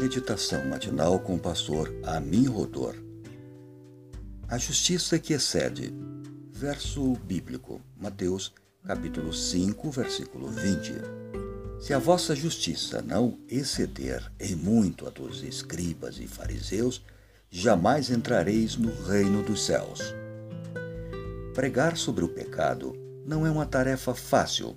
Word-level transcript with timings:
Meditação 0.00 0.64
matinal 0.64 1.20
com 1.20 1.34
o 1.34 1.38
pastor 1.38 1.94
Amin 2.04 2.46
Rodor. 2.46 2.94
A 4.48 4.56
justiça 4.56 5.18
que 5.18 5.34
excede. 5.34 5.92
Verso 6.50 7.12
bíblico, 7.16 7.82
Mateus, 8.00 8.50
capítulo 8.86 9.30
5, 9.30 9.90
versículo 9.90 10.48
20. 10.48 10.94
Se 11.82 11.92
a 11.92 11.98
vossa 11.98 12.34
justiça 12.34 13.02
não 13.02 13.38
exceder 13.46 14.32
em 14.40 14.56
muito 14.56 15.06
a 15.06 15.10
dos 15.10 15.42
escribas 15.42 16.18
e 16.18 16.26
fariseus, 16.26 17.04
jamais 17.50 18.08
entrareis 18.08 18.76
no 18.76 18.90
reino 19.02 19.42
dos 19.42 19.66
céus. 19.66 20.00
Pregar 21.54 21.98
sobre 21.98 22.24
o 22.24 22.28
pecado 22.28 22.96
não 23.26 23.46
é 23.46 23.50
uma 23.50 23.66
tarefa 23.66 24.14
fácil, 24.14 24.74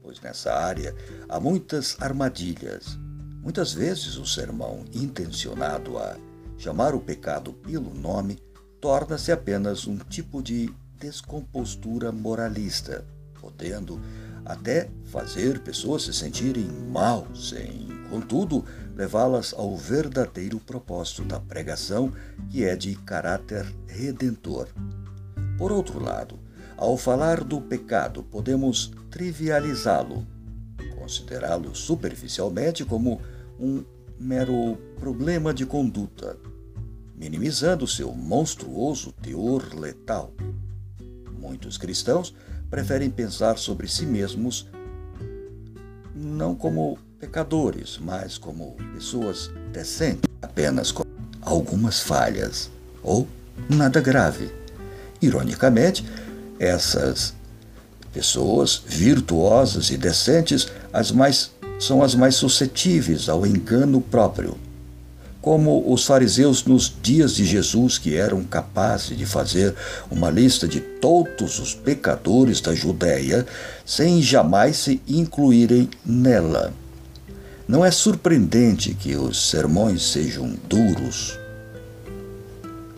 pois 0.00 0.18
nessa 0.22 0.54
área 0.54 0.96
há 1.28 1.38
muitas 1.38 1.94
armadilhas 2.00 3.01
Muitas 3.42 3.72
vezes 3.72 4.16
o 4.16 4.24
sermão 4.24 4.84
intencionado 4.94 5.98
a 5.98 6.16
chamar 6.56 6.94
o 6.94 7.00
pecado 7.00 7.52
pelo 7.52 7.92
nome 7.92 8.38
torna-se 8.80 9.32
apenas 9.32 9.84
um 9.88 9.98
tipo 9.98 10.40
de 10.40 10.72
descompostura 10.96 12.12
moralista, 12.12 13.04
podendo 13.40 14.00
até 14.44 14.88
fazer 15.06 15.58
pessoas 15.58 16.04
se 16.04 16.14
sentirem 16.14 16.68
mal, 16.88 17.26
sem, 17.34 17.88
contudo, 18.08 18.64
levá-las 18.94 19.52
ao 19.52 19.76
verdadeiro 19.76 20.60
propósito 20.60 21.24
da 21.24 21.40
pregação, 21.40 22.12
que 22.48 22.62
é 22.62 22.76
de 22.76 22.94
caráter 22.94 23.66
redentor. 23.88 24.68
Por 25.58 25.72
outro 25.72 26.00
lado, 26.00 26.38
ao 26.76 26.96
falar 26.96 27.42
do 27.42 27.60
pecado, 27.60 28.22
podemos 28.22 28.92
trivializá-lo, 29.10 30.24
considerá-lo 31.12 31.74
superficialmente 31.74 32.86
como 32.86 33.20
um 33.60 33.84
mero 34.18 34.78
problema 34.98 35.52
de 35.52 35.66
conduta, 35.66 36.38
minimizando 37.14 37.86
seu 37.86 38.12
monstruoso 38.14 39.12
teor 39.20 39.74
letal. 39.74 40.32
Muitos 41.38 41.76
cristãos 41.76 42.34
preferem 42.70 43.10
pensar 43.10 43.58
sobre 43.58 43.88
si 43.88 44.06
mesmos 44.06 44.66
não 46.14 46.54
como 46.54 46.98
pecadores, 47.20 47.98
mas 48.00 48.38
como 48.38 48.74
pessoas 48.94 49.50
decentes, 49.70 50.30
apenas 50.40 50.90
com 50.90 51.04
algumas 51.42 52.00
falhas 52.00 52.70
ou 53.02 53.28
nada 53.68 54.00
grave. 54.00 54.50
Ironicamente, 55.20 56.04
essas 56.58 57.34
pessoas 58.12 58.82
virtuosas 58.86 59.90
e 59.90 59.96
decentes, 59.96 60.68
as 60.92 61.10
mais 61.10 61.50
são 61.80 62.02
as 62.02 62.14
mais 62.14 62.36
suscetíveis 62.36 63.28
ao 63.28 63.44
engano 63.44 64.00
próprio. 64.00 64.56
Como 65.40 65.92
os 65.92 66.06
fariseus 66.06 66.64
nos 66.64 66.94
dias 67.02 67.34
de 67.34 67.44
Jesus, 67.44 67.98
que 67.98 68.14
eram 68.14 68.44
capazes 68.44 69.18
de 69.18 69.26
fazer 69.26 69.74
uma 70.08 70.30
lista 70.30 70.68
de 70.68 70.80
todos 70.80 71.58
os 71.58 71.74
pecadores 71.74 72.60
da 72.60 72.72
Judéia 72.72 73.44
sem 73.84 74.22
jamais 74.22 74.76
se 74.76 75.02
incluírem 75.08 75.90
nela. 76.06 76.72
Não 77.66 77.84
é 77.84 77.90
surpreendente 77.90 78.94
que 78.94 79.16
os 79.16 79.50
sermões 79.50 80.12
sejam 80.12 80.54
duros. 80.68 81.36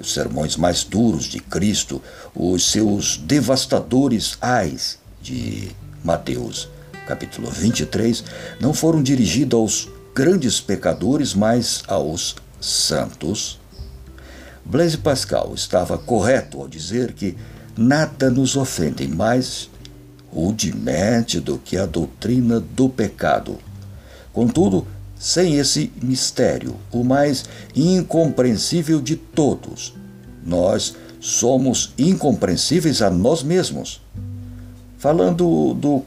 Os 0.00 0.14
sermões 0.14 0.56
mais 0.56 0.82
duros 0.82 1.24
de 1.24 1.40
Cristo, 1.40 2.00
os 2.34 2.70
seus 2.70 3.18
devastadores 3.18 4.38
ais 4.40 4.99
de 5.22 5.70
Mateus 6.04 6.68
capítulo 7.06 7.50
23, 7.50 8.22
não 8.60 8.72
foram 8.72 9.02
dirigidos 9.02 9.58
aos 9.58 9.88
grandes 10.14 10.60
pecadores, 10.60 11.34
mas 11.34 11.82
aos 11.88 12.36
santos? 12.60 13.58
Blaise 14.64 14.96
Pascal 14.96 15.52
estava 15.54 15.98
correto 15.98 16.60
ao 16.60 16.68
dizer 16.68 17.12
que 17.12 17.36
nada 17.76 18.30
nos 18.30 18.54
ofende 18.54 19.08
mais 19.08 19.68
rudemente 20.32 21.40
do 21.40 21.58
que 21.58 21.76
a 21.76 21.86
doutrina 21.86 22.60
do 22.60 22.88
pecado. 22.88 23.58
Contudo, 24.32 24.86
sem 25.18 25.56
esse 25.56 25.92
mistério, 26.00 26.76
o 26.92 27.02
mais 27.02 27.44
incompreensível 27.74 29.00
de 29.00 29.16
todos, 29.16 29.94
nós 30.46 30.94
somos 31.20 31.92
incompreensíveis 31.98 33.02
a 33.02 33.10
nós 33.10 33.42
mesmos. 33.42 34.00
Falando 35.00 35.74
do 35.74 36.00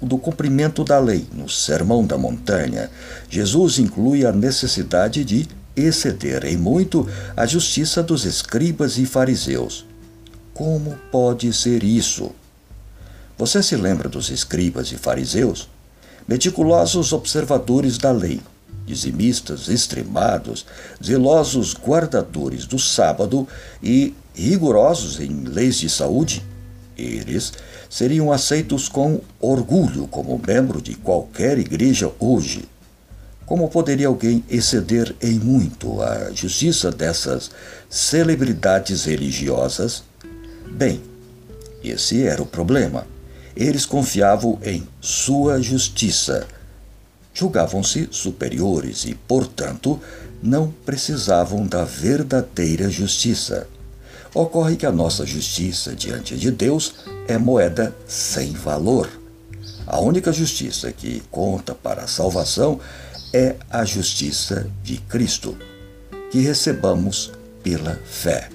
do 0.00 0.18
cumprimento 0.18 0.84
da 0.84 0.98
lei. 0.98 1.26
No 1.32 1.48
Sermão 1.48 2.04
da 2.04 2.18
Montanha, 2.18 2.90
Jesus 3.28 3.78
inclui 3.78 4.26
a 4.26 4.32
necessidade 4.32 5.24
de 5.24 5.48
exceder 5.74 6.44
em 6.44 6.56
muito 6.56 7.08
a 7.36 7.46
justiça 7.46 8.02
dos 8.02 8.24
escribas 8.24 8.98
e 8.98 9.06
fariseus. 9.06 9.84
Como 10.54 10.96
pode 11.10 11.52
ser 11.52 11.82
isso? 11.82 12.30
Você 13.36 13.62
se 13.62 13.76
lembra 13.76 14.08
dos 14.08 14.30
escribas 14.30 14.90
e 14.92 14.96
fariseus? 14.96 15.68
Meticulosos 16.26 17.12
observadores 17.12 17.98
da 17.98 18.10
lei, 18.10 18.40
dizimistas 18.86 19.68
extremados, 19.68 20.64
zelosos 21.04 21.74
guardadores 21.74 22.66
do 22.66 22.78
sábado 22.78 23.46
e 23.82 24.14
rigorosos 24.34 25.20
em 25.20 25.44
leis 25.44 25.78
de 25.78 25.90
saúde? 25.90 26.42
Eles 26.96 27.52
seriam 27.90 28.32
aceitos 28.32 28.88
com 28.88 29.20
orgulho 29.40 30.06
como 30.06 30.40
membro 30.44 30.80
de 30.80 30.94
qualquer 30.94 31.58
igreja 31.58 32.10
hoje. 32.18 32.64
Como 33.44 33.68
poderia 33.68 34.08
alguém 34.08 34.42
exceder 34.50 35.14
em 35.22 35.38
muito 35.38 36.02
a 36.02 36.32
justiça 36.32 36.90
dessas 36.90 37.50
celebridades 37.88 39.04
religiosas? 39.04 40.02
Bem, 40.68 41.00
esse 41.84 42.24
era 42.24 42.42
o 42.42 42.46
problema. 42.46 43.06
Eles 43.54 43.86
confiavam 43.86 44.58
em 44.64 44.86
sua 45.00 45.62
justiça. 45.62 46.46
Julgavam-se 47.32 48.08
superiores 48.10 49.04
e, 49.04 49.14
portanto, 49.14 50.00
não 50.42 50.72
precisavam 50.84 51.66
da 51.66 51.84
verdadeira 51.84 52.90
justiça. 52.90 53.68
Ocorre 54.36 54.76
que 54.76 54.84
a 54.84 54.92
nossa 54.92 55.24
justiça 55.24 55.96
diante 55.96 56.36
de 56.36 56.50
Deus 56.50 56.96
é 57.26 57.38
moeda 57.38 57.96
sem 58.06 58.52
valor. 58.52 59.08
A 59.86 59.98
única 59.98 60.30
justiça 60.30 60.92
que 60.92 61.22
conta 61.30 61.74
para 61.74 62.02
a 62.02 62.06
salvação 62.06 62.78
é 63.32 63.56
a 63.70 63.82
justiça 63.86 64.70
de 64.84 64.98
Cristo, 64.98 65.56
que 66.30 66.40
recebamos 66.40 67.32
pela 67.62 67.98
fé. 68.04 68.50